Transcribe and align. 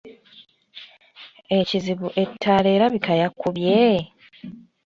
Ekizibu 1.59 2.07
Ettaala 2.23 2.67
erabika 2.77 3.11
yakubye? 3.21 3.77